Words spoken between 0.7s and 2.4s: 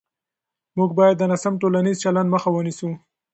موږ باید د ناسم ټولنیز چلند